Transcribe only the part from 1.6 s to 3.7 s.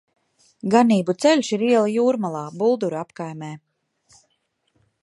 iela Jūrmalā, Bulduru apkaimē.